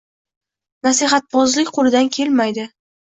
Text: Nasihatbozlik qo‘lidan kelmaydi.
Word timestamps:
Nasihatbozlik 0.87 1.69
qo‘lidan 1.77 2.11
kelmaydi. 2.17 2.67